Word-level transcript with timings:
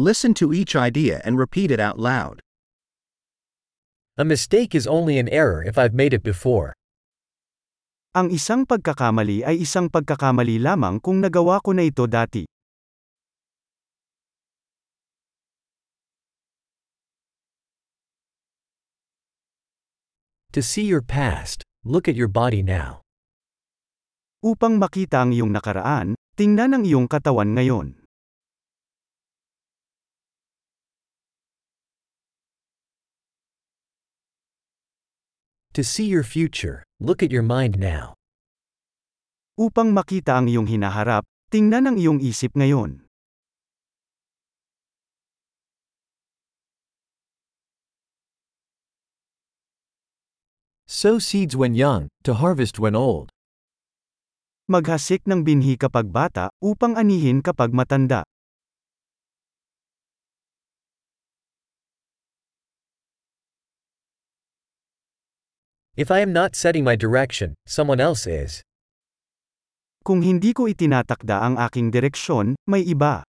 Listen 0.00 0.32
to 0.32 0.48
each 0.56 0.72
idea 0.72 1.20
and 1.28 1.36
repeat 1.36 1.68
it 1.68 1.76
out 1.76 2.00
loud. 2.00 2.40
A 4.16 4.24
mistake 4.24 4.72
is 4.72 4.88
only 4.88 5.20
an 5.20 5.28
error 5.28 5.60
if 5.60 5.76
I've 5.76 5.92
made 5.92 6.16
it 6.16 6.24
before. 6.24 6.72
Ang 8.16 8.32
isang 8.32 8.64
pagkakamali 8.64 9.44
ay 9.44 9.60
isang 9.60 9.92
pagkakamali 9.92 10.56
lamang 10.56 11.04
kung 11.04 11.20
nagawa 11.20 11.60
ko 11.60 11.76
na 11.76 11.84
ito 11.84 12.08
dati. 12.08 12.48
To 20.56 20.64
see 20.64 20.88
your 20.88 21.04
past, 21.04 21.60
look 21.84 22.08
at 22.08 22.16
your 22.16 22.32
body 22.32 22.64
now. 22.64 23.04
Upang 24.40 24.80
makita 24.80 25.28
ang 25.28 25.36
iyong 25.36 25.52
nakaraan, 25.52 26.16
tingnan 26.40 26.80
ang 26.80 26.88
iyong 26.88 27.04
katawan 27.04 27.52
ngayon. 27.52 27.99
To 35.78 35.86
see 35.86 36.10
your 36.10 36.26
future, 36.26 36.82
look 36.98 37.22
at 37.22 37.30
your 37.30 37.46
mind 37.46 37.78
now. 37.78 38.18
Upang 39.54 39.94
makita 39.94 40.34
ang 40.34 40.50
iyong 40.50 40.66
hinaharap, 40.66 41.22
tingnan 41.46 41.86
ang 41.86 41.94
iyong 41.94 42.18
isip 42.18 42.58
ngayon. 42.58 43.06
Sow 50.90 51.22
seeds 51.22 51.54
when 51.54 51.78
young, 51.78 52.10
to 52.26 52.34
harvest 52.34 52.82
when 52.82 52.98
old. 52.98 53.30
Maghasik 54.66 55.22
ng 55.22 55.46
binhi 55.46 55.78
kapag 55.78 56.10
bata, 56.10 56.50
upang 56.58 56.98
anihin 56.98 57.46
kapag 57.46 57.70
matanda. 57.70 58.26
If 65.98 66.10
I 66.14 66.22
am 66.22 66.30
not 66.30 66.54
setting 66.54 66.86
my 66.86 66.94
direction, 66.94 67.58
someone 67.66 67.98
else 67.98 68.22
is. 68.26 68.62
Kung 70.06 70.22
hindi 70.22 70.54
ko 70.54 70.70
itinatakda 70.70 71.42
ang 71.42 71.58
aking 71.58 71.90
direksyon, 71.90 72.54
may 72.70 72.86
iba. 72.86 73.26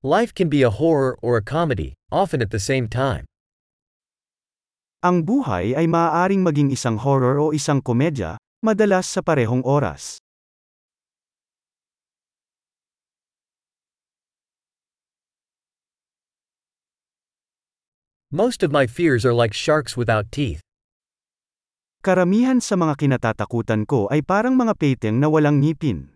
Life 0.00 0.32
can 0.32 0.48
be 0.48 0.62
a 0.64 0.70
horror 0.70 1.18
or 1.20 1.36
a 1.36 1.44
comedy, 1.44 1.92
often 2.08 2.40
at 2.40 2.48
the 2.48 2.62
same 2.62 2.88
time. 2.88 3.28
Ang 5.04 5.22
buhay 5.22 5.76
ay 5.76 5.84
maaaring 5.84 6.42
maging 6.42 6.72
isang 6.72 6.96
horror 6.98 7.38
o 7.38 7.52
isang 7.52 7.78
komedya, 7.84 8.40
madalas 8.64 9.06
sa 9.06 9.22
parehong 9.22 9.62
oras. 9.62 10.18
Most 18.28 18.60
of 18.60 18.68
my 18.68 18.84
fears 18.84 19.24
are 19.24 19.32
like 19.32 19.56
sharks 19.56 19.96
without 19.96 20.28
teeth. 20.28 20.60
Karamihan 22.04 22.60
sa 22.60 22.76
mga 22.76 23.00
kinatatakutan 23.00 23.88
ko 23.88 24.04
ay 24.12 24.20
parang 24.20 24.52
mga 24.52 24.76
peteng 24.76 25.16
na 25.16 25.32
walang 25.32 25.64
ngipin. 25.64 26.12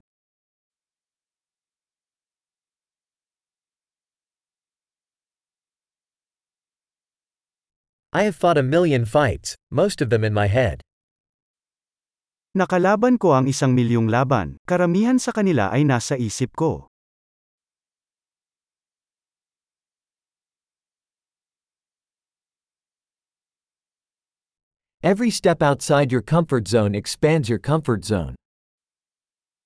I 8.13 8.29
have 8.29 8.37
fought 8.37 8.61
a 8.61 8.67
million 8.67 9.09
fights, 9.09 9.57
most 9.73 10.05
of 10.05 10.13
them 10.13 10.21
in 10.21 10.37
my 10.37 10.53
head. 10.53 10.85
Nakalaban 12.53 13.17
ko 13.17 13.33
ang 13.33 13.49
isang 13.49 13.73
milyong 13.73 14.13
laban, 14.13 14.61
karamihan 14.69 15.17
sa 15.17 15.33
kanila 15.33 15.73
ay 15.73 15.89
nasa 15.89 16.21
isip 16.21 16.53
ko. 16.53 16.92
Every 25.02 25.35
step 25.35 25.67
outside 25.67 26.14
your 26.14 26.23
comfort 26.23 26.70
zone 26.70 26.95
expands 26.95 27.51
your 27.51 27.58
comfort 27.58 28.07
zone. 28.07 28.39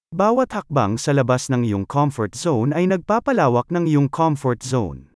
Bawat 0.09 0.57
hakbang 0.57 0.97
sa 0.97 1.13
labas 1.13 1.53
ng 1.53 1.61
iyong 1.61 1.85
comfort 1.85 2.33
zone 2.33 2.73
ay 2.73 2.89
nagpapalawak 2.89 3.69
ng 3.69 3.85
iyong 3.85 4.09
comfort 4.09 4.65
zone. 4.65 5.13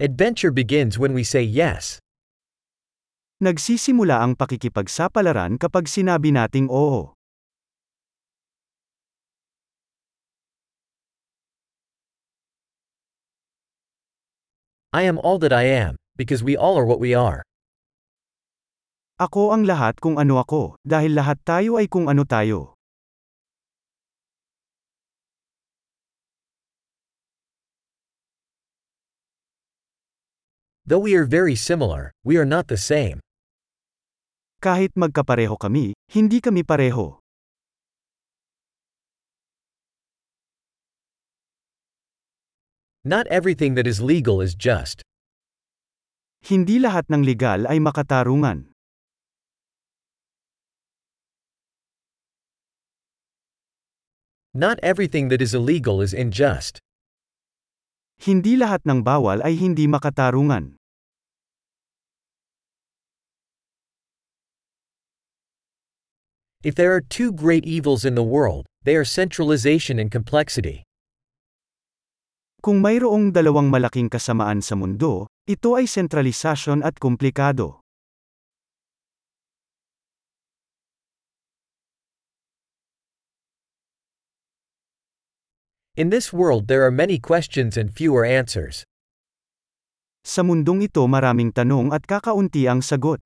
Adventure 0.00 0.48
begins 0.48 0.96
when 0.96 1.12
we 1.12 1.20
say 1.20 1.44
yes. 1.44 2.00
Nagsisimula 3.44 4.24
ang 4.24 4.40
pakikipagsapalaran 4.40 5.60
kapag 5.60 5.84
sinabi 5.84 6.32
nating 6.32 6.72
oo. 6.72 7.12
I 14.90 15.06
am 15.06 15.22
all 15.22 15.38
that 15.38 15.54
I 15.54 15.70
am, 15.70 15.94
because 16.18 16.42
we 16.42 16.58
all 16.58 16.74
are 16.74 16.82
what 16.82 16.98
we 16.98 17.14
are. 17.14 17.46
Ako 19.22 19.54
ang 19.54 19.62
lahat 19.62 20.02
kung 20.02 20.18
ano 20.18 20.42
ako, 20.42 20.74
dahil 20.82 21.14
lahat 21.14 21.38
tayo 21.46 21.78
ay 21.78 21.86
kung 21.86 22.10
ano 22.10 22.26
tayo. 22.26 22.74
Though 30.82 31.06
we 31.06 31.14
are 31.14 31.22
very 31.22 31.54
similar, 31.54 32.10
we 32.26 32.34
are 32.34 32.48
not 32.48 32.66
the 32.66 32.74
same. 32.74 33.22
Kahit 34.58 34.98
magkapareho 34.98 35.54
kami, 35.54 35.94
hindi 36.10 36.42
kami 36.42 36.66
pareho. 36.66 37.19
Not 43.04 43.26
everything 43.28 43.76
that 43.80 43.86
is 43.86 44.02
legal 44.02 44.44
is 44.44 44.54
just. 44.54 45.00
Hindi 46.44 46.76
lahat 46.76 47.08
ng 47.08 47.24
legal 47.24 47.64
ay 47.64 47.80
makatarungan. 47.80 48.68
Not 54.52 54.76
everything 54.82 55.32
that 55.32 55.40
is 55.40 55.56
illegal 55.56 56.04
is 56.04 56.12
unjust. 56.12 56.76
Hindi 58.20 58.60
lahat 58.60 58.84
ng 58.84 59.00
bawal 59.00 59.40
ay 59.40 59.56
hindi 59.56 59.88
makatarungan. 59.88 60.76
If 66.60 66.76
there 66.76 66.92
are 66.92 67.00
two 67.00 67.32
great 67.32 67.64
evils 67.64 68.04
in 68.04 68.12
the 68.12 68.26
world, 68.26 68.68
they 68.84 68.92
are 68.92 69.08
centralization 69.08 69.96
and 69.96 70.12
complexity. 70.12 70.84
Kung 72.60 72.84
mayroong 72.84 73.32
dalawang 73.32 73.72
malaking 73.72 74.12
kasamaan 74.12 74.60
sa 74.60 74.76
mundo, 74.76 75.32
ito 75.48 75.80
ay 75.80 75.88
sentralisasyon 75.88 76.84
at 76.84 77.00
komplikado. 77.00 77.80
In 85.96 86.12
this 86.12 86.36
world 86.36 86.68
there 86.68 86.84
are 86.84 86.92
many 86.92 87.16
questions 87.16 87.80
and 87.80 87.88
fewer 87.88 88.28
answers. 88.28 88.84
Sa 90.20 90.44
mundong 90.44 90.84
ito 90.84 91.08
maraming 91.08 91.56
tanong 91.56 91.96
at 91.96 92.04
kakaunti 92.04 92.68
ang 92.68 92.84
sagot. 92.84 93.24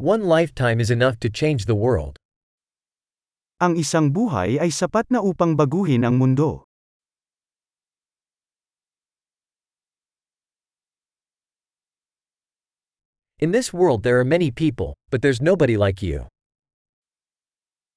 One 0.00 0.24
lifetime 0.24 0.80
is 0.80 0.88
enough 0.88 1.20
to 1.20 1.28
change 1.28 1.68
the 1.68 1.76
world. 1.76 2.16
Ang 3.56 3.80
isang 3.80 4.12
buhay 4.12 4.60
ay 4.60 4.68
sapat 4.68 5.08
na 5.08 5.24
upang 5.24 5.56
baguhin 5.56 6.04
ang 6.04 6.20
mundo. 6.20 6.68
In 13.40 13.56
this 13.56 13.72
world 13.72 14.04
there 14.04 14.20
are 14.20 14.28
many 14.28 14.52
people, 14.52 14.92
but 15.08 15.24
there's 15.24 15.40
nobody 15.40 15.80
like 15.80 16.04
you. 16.04 16.28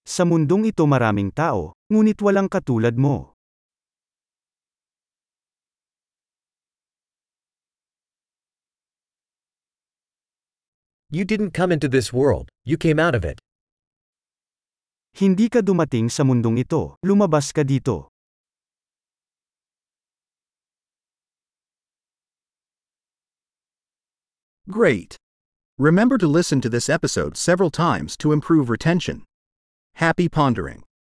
Sa 0.07 0.23
mundong 0.23 0.71
ito 0.71 0.87
maraming 0.87 1.35
tao, 1.35 1.75
ngunit 1.91 2.23
walang 2.23 2.47
katulad 2.47 2.95
mo. 2.95 3.35
You 11.11 11.27
didn't 11.27 11.51
come 11.51 11.75
into 11.75 11.91
this 11.91 12.15
world, 12.15 12.47
you 12.63 12.79
came 12.79 12.95
out 12.95 13.11
of 13.11 13.27
it. 13.27 13.43
Hindi 15.13 15.49
ka 15.49 15.61
dumating 15.61 16.09
sa 16.09 16.25
mundong 16.25 16.59
ito, 16.59 16.97
lumabas 17.05 17.53
ka 17.53 17.61
dito. 17.61 18.09
Great! 24.69 25.17
Remember 25.79 26.17
to 26.17 26.27
listen 26.27 26.61
to 26.61 26.69
this 26.69 26.89
episode 26.89 27.37
several 27.37 27.71
times 27.71 28.17
to 28.17 28.31
improve 28.31 28.69
retention. 28.69 29.23
Happy 29.95 30.29
pondering! 30.29 30.83